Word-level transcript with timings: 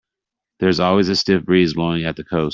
There's 0.59 0.79
always 0.79 1.09
a 1.09 1.15
stiff 1.15 1.45
breeze 1.45 1.75
blowing 1.75 2.05
at 2.05 2.15
the 2.15 2.23
coast. 2.23 2.49